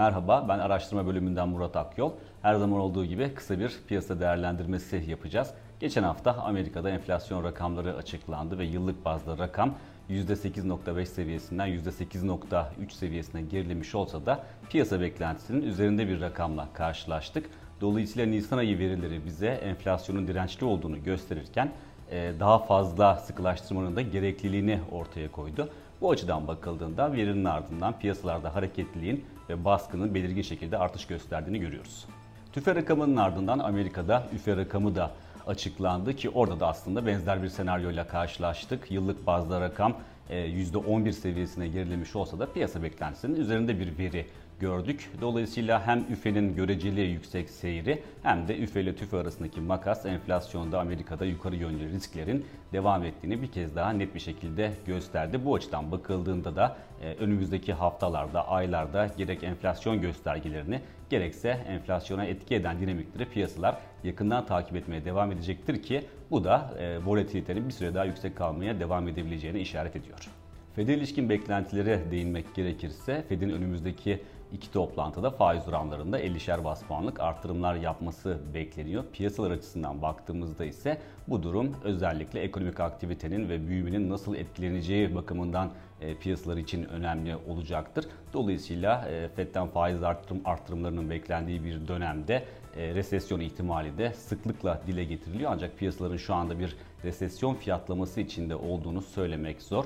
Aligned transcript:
Merhaba, 0.00 0.46
ben 0.48 0.58
araştırma 0.58 1.06
bölümünden 1.06 1.48
Murat 1.48 1.76
Akyol. 1.76 2.12
Her 2.42 2.54
zaman 2.54 2.80
olduğu 2.80 3.04
gibi 3.04 3.34
kısa 3.34 3.58
bir 3.58 3.80
piyasa 3.88 4.20
değerlendirmesi 4.20 5.04
yapacağız. 5.08 5.50
Geçen 5.80 6.02
hafta 6.02 6.34
Amerika'da 6.34 6.90
enflasyon 6.90 7.44
rakamları 7.44 7.96
açıklandı 7.96 8.58
ve 8.58 8.64
yıllık 8.64 9.04
bazda 9.04 9.38
rakam 9.38 9.74
%8.5 10.10 11.06
seviyesinden 11.06 11.68
%8.3 11.68 12.90
seviyesine 12.90 13.42
gerilemiş 13.42 13.94
olsa 13.94 14.26
da 14.26 14.44
piyasa 14.70 15.00
beklentisinin 15.00 15.62
üzerinde 15.62 16.08
bir 16.08 16.20
rakamla 16.20 16.68
karşılaştık. 16.72 17.50
Dolayısıyla 17.80 18.28
Nisan 18.28 18.58
ayı 18.58 18.78
verileri 18.78 19.24
bize 19.24 19.46
enflasyonun 19.46 20.26
dirençli 20.26 20.66
olduğunu 20.66 21.02
gösterirken 21.04 21.72
daha 22.12 22.58
fazla 22.58 23.16
sıkılaştırmanın 23.16 23.96
da 23.96 24.02
gerekliliğini 24.02 24.80
ortaya 24.92 25.32
koydu. 25.32 25.68
Bu 26.00 26.10
açıdan 26.10 26.48
bakıldığında 26.48 27.12
verinin 27.12 27.44
ardından 27.44 27.98
piyasalarda 27.98 28.54
hareketliliğin 28.54 29.24
ve 29.48 29.64
baskının 29.64 30.14
belirgin 30.14 30.42
şekilde 30.42 30.78
artış 30.78 31.06
gösterdiğini 31.06 31.60
görüyoruz. 31.60 32.06
TÜFE 32.52 32.74
rakamının 32.74 33.16
ardından 33.16 33.58
Amerika'da 33.58 34.26
üfe 34.34 34.56
rakamı 34.56 34.94
da 34.94 35.10
açıklandı 35.46 36.16
ki 36.16 36.30
orada 36.30 36.60
da 36.60 36.66
aslında 36.68 37.06
benzer 37.06 37.42
bir 37.42 37.48
senaryoyla 37.48 38.06
karşılaştık. 38.06 38.90
Yıllık 38.90 39.26
bazda 39.26 39.60
rakam 39.60 39.94
%11 40.30 41.08
e, 41.08 41.12
seviyesine 41.12 41.68
gerilemiş 41.68 42.16
olsa 42.16 42.38
da 42.38 42.52
piyasa 42.52 42.82
beklentisinin 42.82 43.40
üzerinde 43.40 43.80
bir 43.80 43.98
veri 43.98 44.26
gördük. 44.60 45.10
Dolayısıyla 45.20 45.86
hem 45.86 46.04
üfenin 46.12 46.54
göreceli 46.54 47.00
yüksek 47.00 47.50
seyri 47.50 48.02
hem 48.22 48.48
de 48.48 48.58
üfe 48.58 48.80
ile 48.80 48.96
tüfe 48.96 49.16
arasındaki 49.16 49.60
makas 49.60 50.06
enflasyonda 50.06 50.80
Amerika'da 50.80 51.24
yukarı 51.24 51.56
yönlü 51.56 51.92
risklerin 51.92 52.46
devam 52.72 53.04
ettiğini 53.04 53.42
bir 53.42 53.46
kez 53.46 53.76
daha 53.76 53.90
net 53.90 54.14
bir 54.14 54.20
şekilde 54.20 54.72
gösterdi. 54.86 55.44
Bu 55.44 55.54
açıdan 55.54 55.92
bakıldığında 55.92 56.56
da 56.56 56.76
e, 57.02 57.14
önümüzdeki 57.14 57.72
haftalarda, 57.72 58.48
aylarda 58.48 59.06
gerek 59.16 59.44
enflasyon 59.44 60.00
göstergelerini 60.00 60.80
gerekse 61.10 61.48
enflasyona 61.48 62.24
etki 62.24 62.54
eden 62.54 62.80
dinamikleri 62.80 63.28
piyasalar 63.28 63.76
yakından 64.04 64.46
takip 64.46 64.76
etmeye 64.76 65.04
devam 65.04 65.32
edecektir 65.32 65.82
ki 65.82 66.02
bu 66.30 66.44
da 66.44 66.74
e, 66.78 67.04
volatilitenin 67.04 67.68
bir 67.68 67.72
süre 67.72 67.94
daha 67.94 68.04
yüksek 68.04 68.36
kalmaya 68.36 68.80
devam 68.80 69.08
edebileceğine 69.08 69.60
işaret 69.60 69.96
ediyor. 69.96 70.30
Fed'e 70.74 70.94
ilişkin 70.94 71.28
beklentilere 71.28 72.00
değinmek 72.10 72.54
gerekirse 72.54 73.24
Fed'in 73.28 73.50
önümüzdeki 73.50 74.20
iki 74.52 74.72
toplantıda 74.72 75.30
faiz 75.30 75.68
oranlarında 75.68 76.20
50'şer 76.20 76.64
bas 76.64 76.82
puanlık 76.82 77.20
artırımlar 77.20 77.74
yapması 77.74 78.38
bekleniyor. 78.54 79.04
Piyasalar 79.12 79.50
açısından 79.50 80.02
baktığımızda 80.02 80.64
ise 80.64 80.98
bu 81.28 81.42
durum 81.42 81.76
özellikle 81.84 82.40
ekonomik 82.40 82.80
aktivitenin 82.80 83.48
ve 83.48 83.68
büyümenin 83.68 84.10
nasıl 84.10 84.34
etkileneceği 84.34 85.14
bakımından 85.14 85.70
e, 86.00 86.14
piyasalar 86.14 86.56
için 86.56 86.84
önemli 86.84 87.36
olacaktır. 87.36 88.06
Dolayısıyla 88.32 89.08
e, 89.08 89.28
Fed'den 89.28 89.66
faiz 89.66 90.02
artırım 90.02 90.40
artırımlarının 90.44 91.10
beklendiği 91.10 91.64
bir 91.64 91.88
dönemde 91.88 92.44
e, 92.76 92.94
resesyon 92.94 93.40
ihtimali 93.40 93.98
de 93.98 94.12
sıklıkla 94.12 94.80
dile 94.86 95.04
getiriliyor. 95.04 95.50
Ancak 95.54 95.78
piyasaların 95.78 96.16
şu 96.16 96.34
anda 96.34 96.58
bir 96.58 96.76
resesyon 97.04 97.54
fiyatlaması 97.54 98.20
içinde 98.20 98.56
olduğunu 98.56 99.02
söylemek 99.02 99.62
zor. 99.62 99.84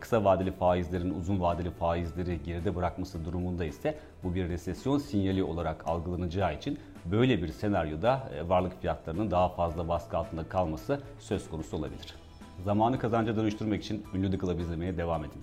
Kısa 0.00 0.24
vadeli 0.24 0.52
faizlerin 0.52 1.14
uzun 1.14 1.40
vadeli 1.40 1.70
faizleri 1.70 2.42
geride 2.42 2.76
bırakması 2.76 3.24
durumunda 3.24 3.64
ise 3.64 3.98
bu 4.24 4.34
bir 4.34 4.48
resesyon 4.48 4.98
sinyali 4.98 5.44
olarak 5.44 5.88
algılanacağı 5.88 6.54
için 6.54 6.78
böyle 7.04 7.42
bir 7.42 7.48
senaryoda 7.48 8.30
e, 8.34 8.48
varlık 8.48 8.80
fiyatlarının 8.80 9.30
daha 9.30 9.48
fazla 9.48 9.88
baskı 9.88 10.16
altında 10.16 10.48
kalması 10.48 11.00
söz 11.18 11.50
konusu 11.50 11.76
olabilir. 11.76 12.14
Zamanı 12.64 12.98
kazanca 12.98 13.36
dönüştürmek 13.36 13.84
için 13.84 14.06
ünlü 14.14 14.38
The 14.38 14.56
izlemeye 14.62 14.96
devam 14.96 15.24
edin. 15.24 15.42